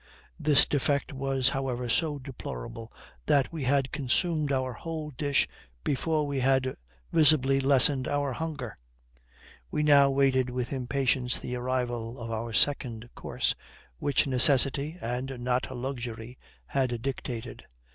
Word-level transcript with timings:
This 0.39 0.65
defect 0.65 1.13
was 1.13 1.49
however 1.49 1.87
so 1.87 2.17
deplorable 2.17 2.91
that 3.27 3.53
we 3.53 3.65
had 3.65 3.91
consumed 3.91 4.51
our 4.51 4.73
whole 4.73 5.11
dish 5.11 5.47
before 5.83 6.25
we 6.25 6.39
had 6.39 6.75
visibly 7.13 7.59
lessened 7.59 8.07
our 8.07 8.33
hunger. 8.33 8.75
We 9.69 9.83
now 9.83 10.09
waited 10.09 10.49
with 10.49 10.73
impatience 10.73 11.37
the 11.37 11.53
arrival 11.55 12.17
of 12.19 12.31
our 12.31 12.51
second 12.51 13.11
course, 13.13 13.53
which 13.99 14.25
necessity, 14.25 14.97
and 14.99 15.37
not 15.39 15.69
luxury, 15.69 16.39
had 16.65 16.99
dictated. 17.03 17.63